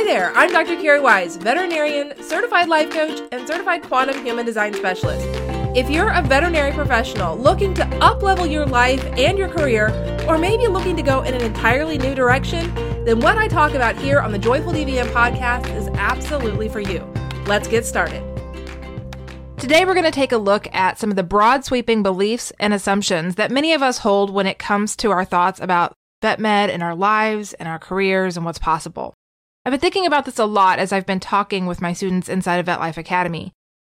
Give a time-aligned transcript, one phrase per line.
[0.00, 0.80] Hi there, I'm Dr.
[0.80, 5.26] Cari Wise, veterinarian, certified life coach, and certified quantum human design specialist.
[5.76, 9.88] If you're a veterinary professional looking to uplevel your life and your career,
[10.26, 12.74] or maybe looking to go in an entirely new direction,
[13.04, 17.00] then what I talk about here on the Joyful DVM podcast is absolutely for you.
[17.44, 18.22] Let's get started.
[19.58, 22.72] Today, we're going to take a look at some of the broad sweeping beliefs and
[22.72, 25.92] assumptions that many of us hold when it comes to our thoughts about
[26.22, 29.12] vet med and our lives and our careers and what's possible.
[29.70, 32.56] I've been thinking about this a lot as I've been talking with my students inside
[32.56, 33.52] of Vet Life Academy.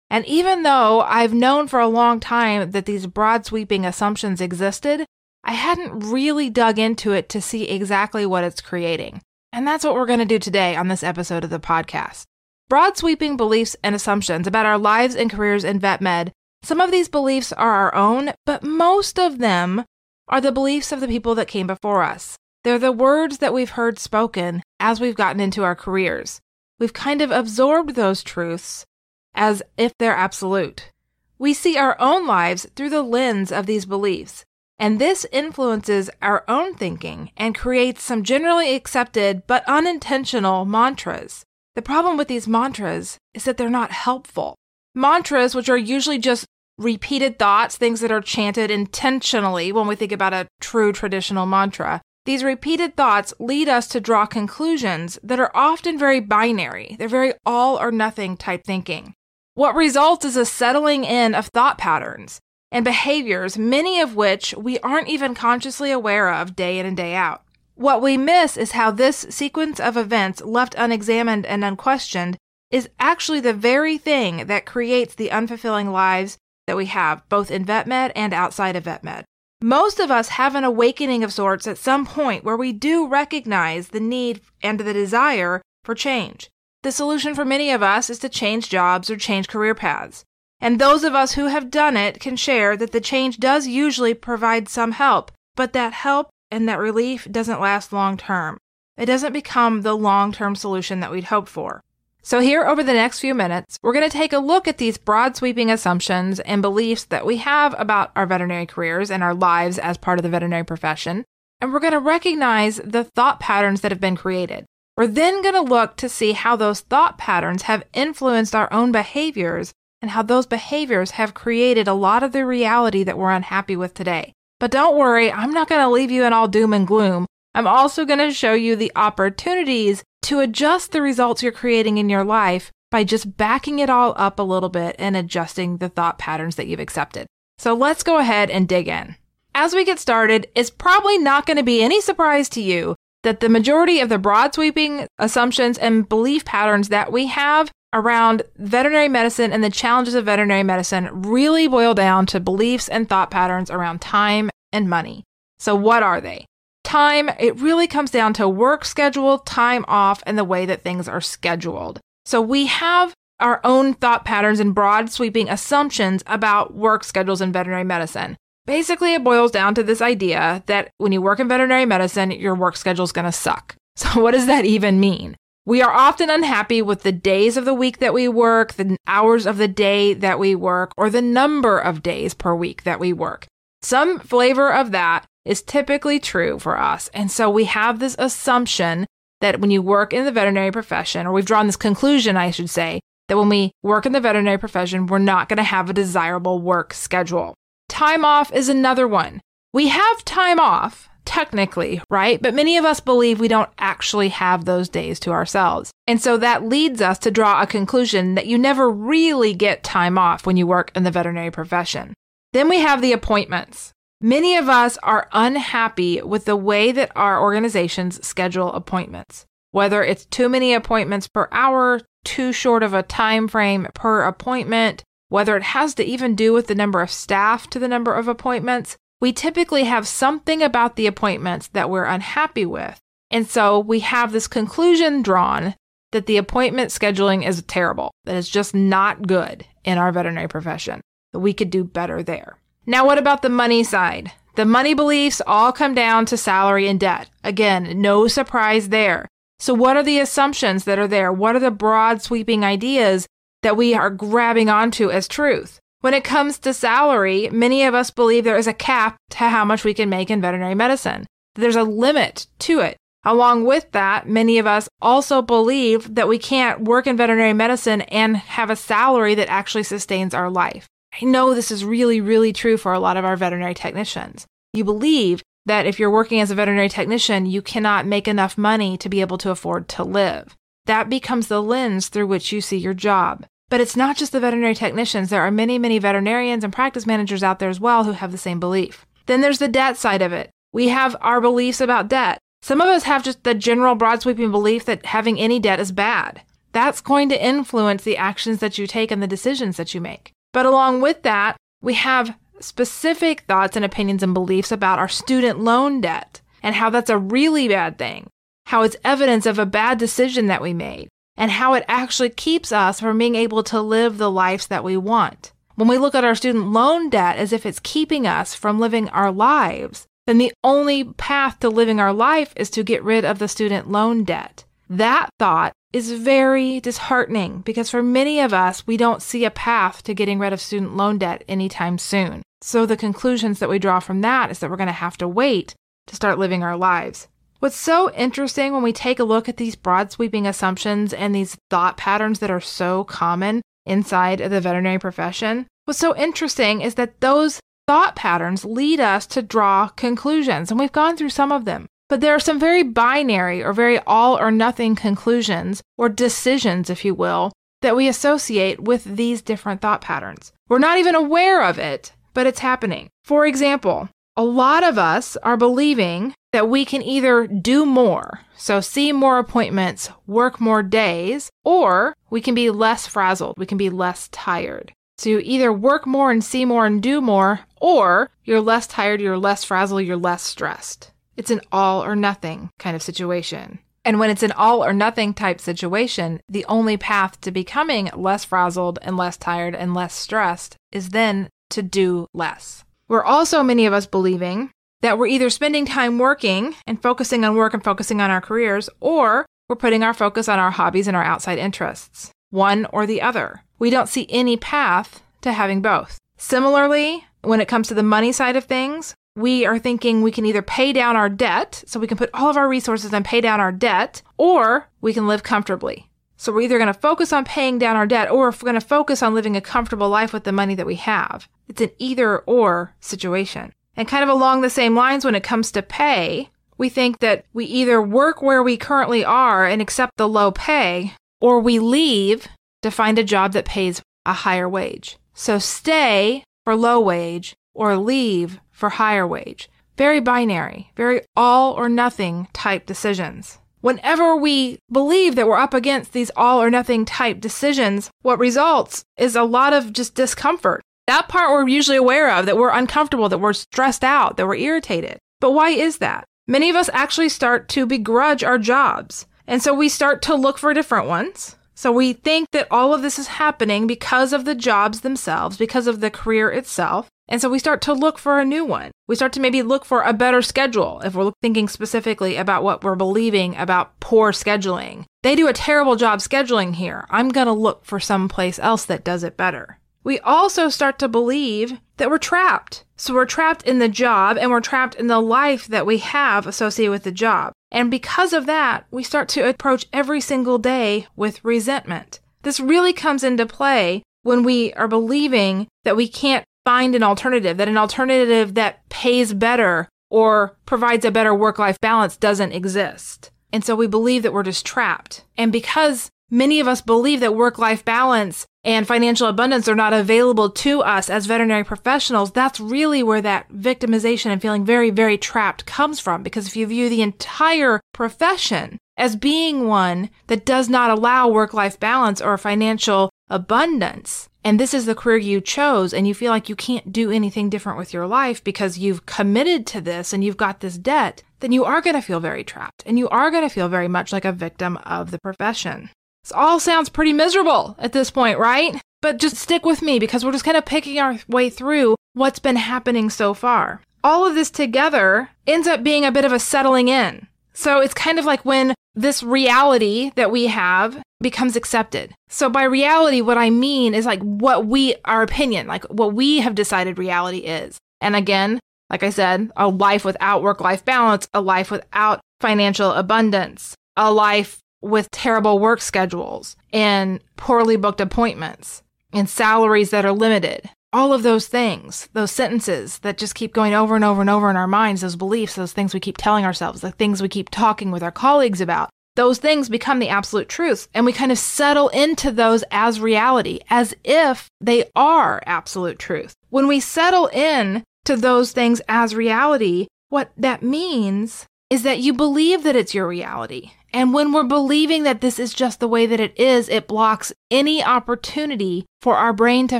[0.09, 5.05] And even though I've known for a long time that these broad sweeping assumptions existed,
[5.43, 9.21] I hadn't really dug into it to see exactly what it's creating.
[9.53, 12.23] And that's what we're going to do today on this episode of the podcast.
[12.67, 16.31] Broad sweeping beliefs and assumptions about our lives and careers in vet med.
[16.63, 19.85] Some of these beliefs are our own, but most of them
[20.27, 22.35] are the beliefs of the people that came before us.
[22.67, 26.41] They're the words that we've heard spoken as we've gotten into our careers.
[26.79, 28.85] We've kind of absorbed those truths
[29.33, 30.91] as if they're absolute.
[31.39, 34.43] We see our own lives through the lens of these beliefs,
[34.77, 41.45] and this influences our own thinking and creates some generally accepted but unintentional mantras.
[41.75, 44.57] The problem with these mantras is that they're not helpful.
[44.93, 46.45] Mantras, which are usually just
[46.77, 52.01] repeated thoughts, things that are chanted intentionally when we think about a true traditional mantra,
[52.27, 56.97] these repeated thoughts lead us to draw conclusions that are often very binary.
[56.99, 59.13] They're very all or nothing type thinking.
[59.53, 64.77] What results is a settling in of thought patterns and behaviors, many of which we
[64.79, 67.43] aren't even consciously aware of day in and day out.
[67.75, 72.35] What we miss is how this sequence of events, left unexamined and unquestioned,
[72.69, 77.63] is actually the very thing that creates the unfulfilling lives that we have, both in
[77.63, 79.23] vet med and outside of vet med.
[79.61, 83.87] Most of us have an awakening of sorts at some point where we do recognize
[83.87, 86.51] the need and the desire for change.
[86.83, 90.23] The solution for many of us is to change jobs or change career paths.
[90.61, 94.13] And those of us who have done it can share that the change does usually
[94.13, 98.59] provide some help, but that help and that relief doesn't last long term.
[98.95, 101.83] It doesn't become the long term solution that we'd hoped for.
[102.27, 104.97] So, here over the next few minutes, we're going to take a look at these
[104.97, 109.79] broad sweeping assumptions and beliefs that we have about our veterinary careers and our lives
[109.79, 111.23] as part of the veterinary profession.
[111.61, 114.65] And we're going to recognize the thought patterns that have been created.
[114.97, 118.91] We're then going to look to see how those thought patterns have influenced our own
[118.91, 119.71] behaviors
[120.01, 123.93] and how those behaviors have created a lot of the reality that we're unhappy with
[123.93, 124.33] today.
[124.59, 127.25] But don't worry, I'm not going to leave you in all doom and gloom.
[127.55, 132.09] I'm also going to show you the opportunities to adjust the results you're creating in
[132.09, 136.19] your life by just backing it all up a little bit and adjusting the thought
[136.19, 137.27] patterns that you've accepted.
[137.57, 139.15] So let's go ahead and dig in.
[139.55, 142.93] As we get started, it's probably not going to be any surprise to you
[143.23, 148.43] that the majority of the broad sweeping assumptions and belief patterns that we have around
[148.57, 153.31] veterinary medicine and the challenges of veterinary medicine really boil down to beliefs and thought
[153.31, 155.23] patterns around time and money.
[155.57, 156.46] So, what are they?
[156.87, 161.09] Time, it really comes down to work schedule, time off, and the way that things
[161.09, 161.99] are scheduled.
[162.23, 167.51] So we have our own thought patterns and broad sweeping assumptions about work schedules in
[167.51, 168.37] veterinary medicine.
[168.65, 172.55] Basically, it boils down to this idea that when you work in veterinary medicine, your
[172.55, 173.75] work schedule is going to suck.
[173.97, 175.35] So, what does that even mean?
[175.65, 179.45] We are often unhappy with the days of the week that we work, the hours
[179.45, 183.11] of the day that we work, or the number of days per week that we
[183.11, 183.47] work.
[183.81, 187.09] Some flavor of that is typically true for us.
[187.13, 189.05] And so we have this assumption
[189.41, 192.69] that when you work in the veterinary profession, or we've drawn this conclusion, I should
[192.69, 195.93] say, that when we work in the veterinary profession, we're not going to have a
[195.93, 197.53] desirable work schedule.
[197.89, 199.41] Time off is another one.
[199.73, 202.41] We have time off, technically, right?
[202.41, 205.91] But many of us believe we don't actually have those days to ourselves.
[206.07, 210.17] And so that leads us to draw a conclusion that you never really get time
[210.17, 212.13] off when you work in the veterinary profession.
[212.53, 213.91] Then we have the appointments.
[214.21, 219.45] Many of us are unhappy with the way that our organizations schedule appointments.
[219.69, 225.03] Whether it's too many appointments per hour, too short of a time frame per appointment,
[225.29, 228.27] whether it has to even do with the number of staff to the number of
[228.27, 232.99] appointments, we typically have something about the appointments that we're unhappy with.
[233.29, 235.75] And so we have this conclusion drawn
[236.11, 241.01] that the appointment scheduling is terrible, that it's just not good in our veterinary profession,
[241.33, 242.57] that we could do better there.
[242.89, 244.31] Now, what about the money side?
[244.55, 247.29] The money beliefs all come down to salary and debt.
[247.43, 249.27] Again, no surprise there.
[249.59, 251.33] So, what are the assumptions that are there?
[251.33, 253.27] What are the broad sweeping ideas
[253.61, 255.81] that we are grabbing onto as truth?
[255.99, 259.65] When it comes to salary, many of us believe there is a cap to how
[259.65, 261.25] much we can make in veterinary medicine.
[261.55, 262.95] There's a limit to it.
[263.25, 268.01] Along with that, many of us also believe that we can't work in veterinary medicine
[268.03, 270.87] and have a salary that actually sustains our life.
[271.13, 274.45] I know this is really, really true for a lot of our veterinary technicians.
[274.73, 278.97] You believe that if you're working as a veterinary technician, you cannot make enough money
[278.97, 280.55] to be able to afford to live.
[280.85, 283.45] That becomes the lens through which you see your job.
[283.69, 285.29] But it's not just the veterinary technicians.
[285.29, 288.37] There are many, many veterinarians and practice managers out there as well who have the
[288.37, 289.05] same belief.
[289.25, 290.49] Then there's the debt side of it.
[290.71, 292.39] We have our beliefs about debt.
[292.61, 295.91] Some of us have just the general broad sweeping belief that having any debt is
[295.91, 296.41] bad.
[296.71, 300.31] That's going to influence the actions that you take and the decisions that you make.
[300.57, 305.59] But along with that, we have specific thoughts and opinions and beliefs about our student
[305.59, 308.25] loan debt and how that's a really bad thing,
[308.65, 312.71] how it's evidence of a bad decision that we made, and how it actually keeps
[312.71, 315.53] us from being able to live the lives that we want.
[315.75, 319.09] When we look at our student loan debt as if it's keeping us from living
[319.09, 323.37] our lives, then the only path to living our life is to get rid of
[323.37, 324.65] the student loan debt.
[324.89, 330.03] That thought is very disheartening because for many of us, we don't see a path
[330.03, 332.41] to getting rid of student loan debt anytime soon.
[332.61, 335.27] So the conclusions that we draw from that is that we're going to have to
[335.27, 335.75] wait
[336.07, 337.27] to start living our lives.
[337.59, 341.57] What's so interesting when we take a look at these broad sweeping assumptions and these
[341.69, 346.95] thought patterns that are so common inside of the veterinary profession, what's so interesting is
[346.95, 351.65] that those thought patterns lead us to draw conclusions, and we've gone through some of
[351.65, 351.87] them.
[352.09, 357.03] But there are some very binary or very all or nothing conclusions or decisions, if
[357.03, 357.51] you will,
[357.81, 360.53] that we associate with these different thought patterns.
[360.69, 363.09] We're not even aware of it, but it's happening.
[363.23, 368.79] For example, a lot of us are believing that we can either do more, so
[368.79, 373.89] see more appointments, work more days, or we can be less frazzled, we can be
[373.89, 374.93] less tired.
[375.17, 379.19] So you either work more and see more and do more, or you're less tired,
[379.19, 381.11] you're less frazzled, you're less stressed.
[381.37, 383.79] It's an all or nothing kind of situation.
[384.03, 388.43] And when it's an all or nothing type situation, the only path to becoming less
[388.45, 392.83] frazzled and less tired and less stressed is then to do less.
[393.07, 397.55] We're also, many of us, believing that we're either spending time working and focusing on
[397.55, 401.15] work and focusing on our careers, or we're putting our focus on our hobbies and
[401.15, 403.63] our outside interests, one or the other.
[403.77, 406.17] We don't see any path to having both.
[406.37, 410.45] Similarly, when it comes to the money side of things, we are thinking we can
[410.45, 413.39] either pay down our debt, so we can put all of our resources and pay
[413.39, 416.09] down our debt, or we can live comfortably.
[416.37, 418.81] So we're either going to focus on paying down our debt or we're going to
[418.81, 421.47] focus on living a comfortable life with the money that we have.
[421.67, 423.73] It's an either or situation.
[423.95, 427.45] And kind of along the same lines when it comes to pay, we think that
[427.53, 432.47] we either work where we currently are and accept the low pay, or we leave
[432.83, 435.17] to find a job that pays a higher wage.
[435.33, 439.69] So stay for low wage or leave for higher wage.
[439.97, 443.57] Very binary, very all or nothing type decisions.
[443.81, 449.03] Whenever we believe that we're up against these all or nothing type decisions, what results
[449.17, 450.81] is a lot of just discomfort.
[451.07, 454.55] That part we're usually aware of, that we're uncomfortable, that we're stressed out, that we're
[454.55, 455.17] irritated.
[455.39, 456.25] But why is that?
[456.47, 459.25] Many of us actually start to begrudge our jobs.
[459.47, 461.55] And so we start to look for different ones.
[461.73, 465.87] So we think that all of this is happening because of the jobs themselves, because
[465.87, 467.07] of the career itself.
[467.27, 468.91] And so we start to look for a new one.
[469.07, 472.83] We start to maybe look for a better schedule if we're thinking specifically about what
[472.83, 475.05] we're believing about poor scheduling.
[475.23, 477.05] They do a terrible job scheduling here.
[477.09, 479.79] I'm going to look for some place else that does it better.
[480.03, 482.85] We also start to believe that we're trapped.
[482.95, 486.47] So we're trapped in the job and we're trapped in the life that we have
[486.47, 487.51] associated with the job.
[487.71, 492.21] And because of that, we start to approach every single day with resentment.
[492.43, 497.55] This really comes into play when we are believing that we can't find an alternative,
[497.55, 503.31] that an alternative that pays better or provides a better work life balance doesn't exist.
[503.53, 505.23] And so we believe that we're just trapped.
[505.37, 509.93] And because many of us believe that work life balance and financial abundance are not
[509.93, 515.17] available to us as veterinary professionals, that's really where that victimization and feeling very, very
[515.17, 516.21] trapped comes from.
[516.21, 521.53] Because if you view the entire profession as being one that does not allow work
[521.53, 526.31] life balance or financial abundance, and this is the career you chose, and you feel
[526.31, 530.23] like you can't do anything different with your life because you've committed to this and
[530.23, 533.29] you've got this debt, then you are going to feel very trapped and you are
[533.29, 535.89] going to feel very much like a victim of the profession.
[536.23, 538.81] This all sounds pretty miserable at this point, right?
[539.01, 542.39] But just stick with me because we're just kind of picking our way through what's
[542.39, 543.81] been happening so far.
[544.01, 547.27] All of this together ends up being a bit of a settling in.
[547.57, 552.13] So it's kind of like when this reality that we have becomes accepted.
[552.29, 556.37] So by reality, what I mean is like what we, our opinion, like what we
[556.41, 557.79] have decided reality is.
[557.99, 558.59] And again,
[558.89, 564.11] Like I said, a life without work life balance, a life without financial abundance, a
[564.11, 570.69] life with terrible work schedules and poorly booked appointments and salaries that are limited.
[570.97, 574.49] All of those things, those sentences that just keep going over and over and over
[574.49, 577.51] in our minds, those beliefs, those things we keep telling ourselves, the things we keep
[577.51, 580.87] talking with our colleagues about, those things become the absolute truths.
[580.95, 586.33] And we kind of settle into those as reality, as if they are absolute truth.
[586.49, 592.13] When we settle in to those things as reality, what that means is that you
[592.13, 593.71] believe that it's your reality.
[593.93, 597.33] And when we're believing that this is just the way that it is, it blocks
[597.49, 599.79] any opportunity for our brain to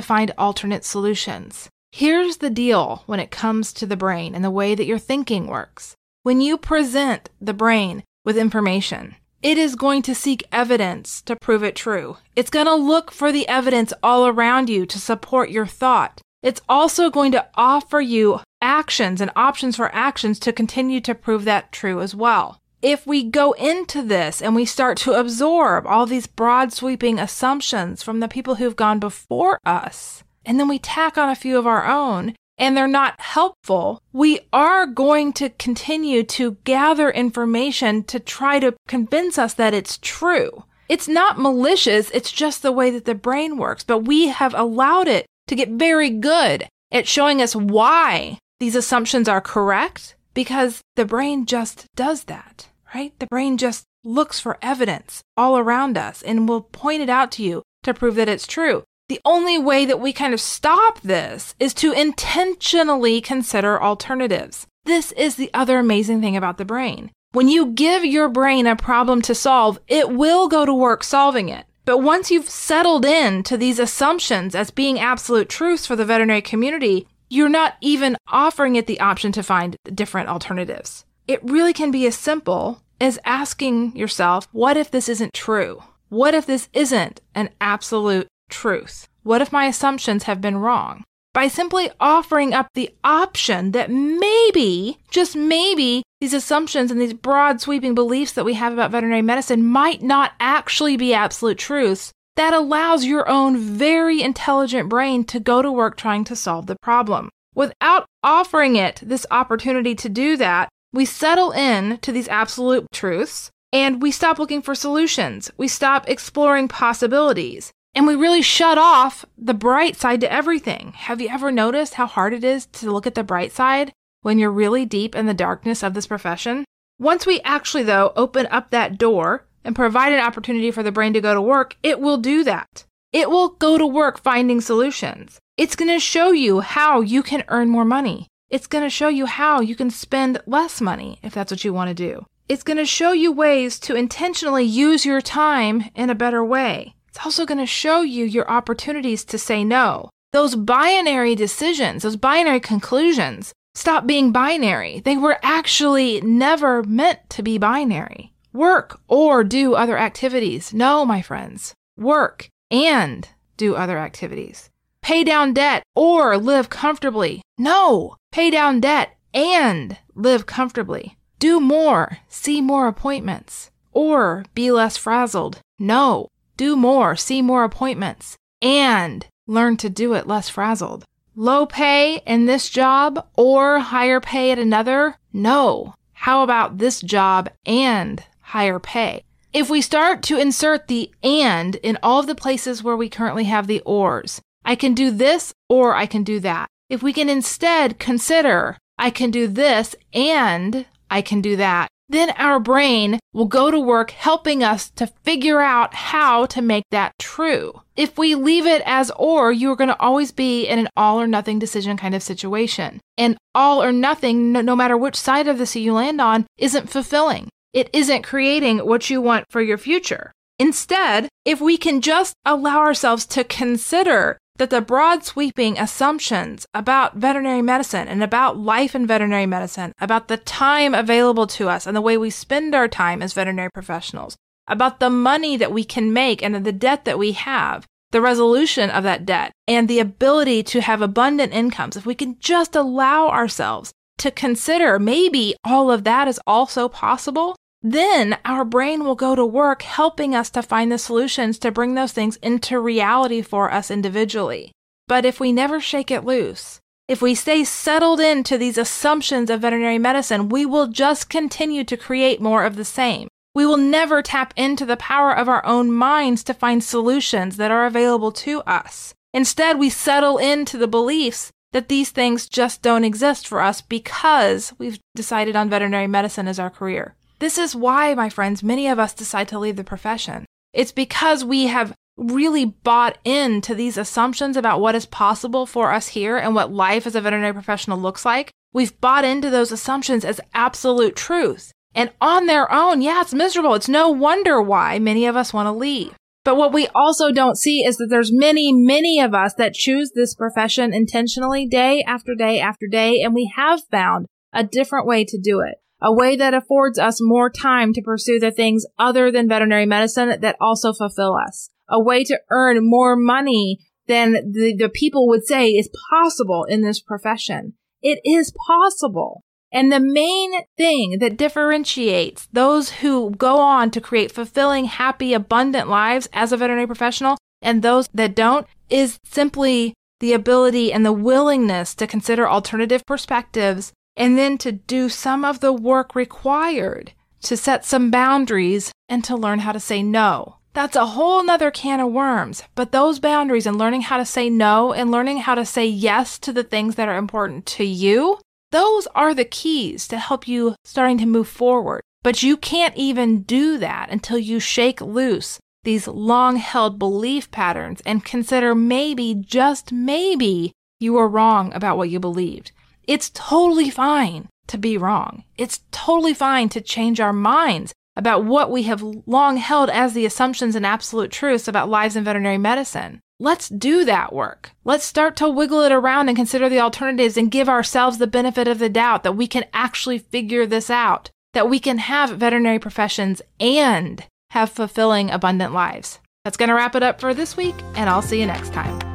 [0.00, 1.68] find alternate solutions.
[1.92, 5.46] Here's the deal when it comes to the brain and the way that your thinking
[5.46, 5.94] works.
[6.22, 11.62] When you present the brain with information, it is going to seek evidence to prove
[11.62, 12.18] it true.
[12.34, 16.20] It's going to look for the evidence all around you to support your thought.
[16.42, 21.44] It's also going to offer you actions and options for actions to continue to prove
[21.44, 22.60] that true as well.
[22.80, 28.02] If we go into this and we start to absorb all these broad sweeping assumptions
[28.02, 31.66] from the people who've gone before us, and then we tack on a few of
[31.66, 38.20] our own, and they're not helpful, we are going to continue to gather information to
[38.20, 40.64] try to convince us that it's true.
[40.88, 45.08] It's not malicious, it's just the way that the brain works, but we have allowed
[45.08, 51.04] it to get very good at showing us why these assumptions are correct because the
[51.04, 53.12] brain just does that, right?
[53.18, 57.42] The brain just looks for evidence all around us and will point it out to
[57.42, 58.82] you to prove that it's true.
[59.08, 64.66] The only way that we kind of stop this is to intentionally consider alternatives.
[64.84, 67.10] This is the other amazing thing about the brain.
[67.32, 71.48] When you give your brain a problem to solve, it will go to work solving
[71.48, 71.66] it.
[71.84, 76.42] But once you've settled in to these assumptions as being absolute truths for the veterinary
[76.42, 81.04] community, you're not even offering it the option to find different alternatives.
[81.26, 85.82] It really can be as simple as asking yourself, what if this isn't true?
[86.08, 89.08] What if this isn't an absolute truth?
[89.22, 91.04] What if my assumptions have been wrong?
[91.34, 97.60] By simply offering up the option that maybe, just maybe, these assumptions and these broad
[97.60, 102.54] sweeping beliefs that we have about veterinary medicine might not actually be absolute truths, that
[102.54, 107.28] allows your own very intelligent brain to go to work trying to solve the problem.
[107.52, 113.50] Without offering it this opportunity to do that, we settle in to these absolute truths
[113.72, 115.50] and we stop looking for solutions.
[115.56, 120.92] We stop exploring possibilities and we really shut off the bright side to everything.
[120.92, 123.92] Have you ever noticed how hard it is to look at the bright side
[124.22, 126.64] when you're really deep in the darkness of this profession?
[127.00, 131.12] Once we actually, though, open up that door and provide an opportunity for the brain
[131.12, 132.84] to go to work, it will do that.
[133.12, 135.38] It will go to work finding solutions.
[135.56, 138.28] It's going to show you how you can earn more money.
[138.50, 141.72] It's going to show you how you can spend less money if that's what you
[141.72, 142.24] want to do.
[142.48, 146.94] It's going to show you ways to intentionally use your time in a better way.
[147.08, 150.08] It's also going to show you your opportunities to say no.
[150.32, 155.00] Those binary decisions, those binary conclusions, stop being binary.
[155.00, 158.32] They were actually never meant to be binary.
[158.52, 160.72] Work or do other activities.
[160.72, 161.74] No, my friends.
[161.96, 164.70] Work and do other activities.
[165.02, 167.42] Pay down debt or live comfortably.
[167.56, 171.16] No, pay down debt and live comfortably.
[171.38, 175.60] Do more, see more appointments, or be less frazzled.
[175.78, 181.04] No, do more, see more appointments, and learn to do it less frazzled.
[181.36, 185.14] Low pay in this job or higher pay at another?
[185.32, 185.94] No.
[186.12, 189.24] How about this job and higher pay.
[189.52, 193.44] If we start to insert the and in all of the places where we currently
[193.44, 196.68] have the ors, I can do this or I can do that.
[196.90, 202.30] If we can instead consider I can do this and I can do that, then
[202.36, 207.12] our brain will go to work helping us to figure out how to make that
[207.18, 207.82] true.
[207.96, 211.26] If we leave it as or, you're going to always be in an all or
[211.26, 213.00] nothing decision kind of situation.
[213.18, 216.46] And all or nothing, no, no matter which side of the sea you land on,
[216.56, 220.32] isn't fulfilling it isn't creating what you want for your future.
[220.58, 227.16] Instead, if we can just allow ourselves to consider that the broad sweeping assumptions about
[227.16, 231.96] veterinary medicine and about life in veterinary medicine, about the time available to us and
[231.96, 236.12] the way we spend our time as veterinary professionals, about the money that we can
[236.12, 240.62] make and the debt that we have, the resolution of that debt, and the ability
[240.64, 246.04] to have abundant incomes, if we can just allow ourselves to consider maybe all of
[246.04, 250.90] that is also possible, then our brain will go to work helping us to find
[250.90, 254.72] the solutions to bring those things into reality for us individually.
[255.06, 259.62] But if we never shake it loose, If we stay settled into these assumptions of
[259.62, 263.28] veterinary medicine, we will just continue to create more of the same.
[263.54, 267.70] We will never tap into the power of our own minds to find solutions that
[267.70, 269.14] are available to us.
[269.32, 274.72] Instead, we settle into the beliefs that these things just don't exist for us because
[274.78, 277.14] we've decided on veterinary medicine as our career.
[277.38, 280.44] This is why, my friends, many of us decide to leave the profession.
[280.72, 286.08] It's because we have really bought into these assumptions about what is possible for us
[286.08, 288.50] here and what life as a veterinary professional looks like.
[288.72, 291.72] We've bought into those assumptions as absolute truth.
[291.94, 293.74] And on their own, yeah, it's miserable.
[293.74, 296.14] It's no wonder why many of us want to leave.
[296.48, 300.12] But what we also don't see is that there's many, many of us that choose
[300.14, 303.20] this profession intentionally day after day after day.
[303.20, 304.24] And we have found
[304.54, 308.40] a different way to do it a way that affords us more time to pursue
[308.40, 313.14] the things other than veterinary medicine that also fulfill us a way to earn more
[313.14, 313.76] money
[314.06, 317.74] than the, the people would say is possible in this profession.
[318.00, 319.44] It is possible.
[319.70, 325.88] And the main thing that differentiates those who go on to create fulfilling, happy, abundant
[325.88, 331.12] lives as a veterinary professional and those that don't is simply the ability and the
[331.12, 337.56] willingness to consider alternative perspectives and then to do some of the work required to
[337.56, 340.56] set some boundaries and to learn how to say no.
[340.74, 342.62] That's a whole nother can of worms.
[342.74, 346.38] But those boundaries and learning how to say no and learning how to say yes
[346.40, 348.38] to the things that are important to you,
[348.70, 352.02] those are the keys to help you starting to move forward.
[352.22, 358.02] But you can't even do that until you shake loose these long held belief patterns
[358.04, 362.72] and consider maybe, just maybe, you were wrong about what you believed.
[363.06, 365.44] It's totally fine to be wrong.
[365.56, 370.26] It's totally fine to change our minds about what we have long held as the
[370.26, 373.20] assumptions and absolute truths about lives in veterinary medicine.
[373.40, 374.72] Let's do that work.
[374.84, 378.66] Let's start to wiggle it around and consider the alternatives and give ourselves the benefit
[378.66, 382.80] of the doubt that we can actually figure this out, that we can have veterinary
[382.80, 386.18] professions and have fulfilling, abundant lives.
[386.44, 389.07] That's going to wrap it up for this week, and I'll see you next time.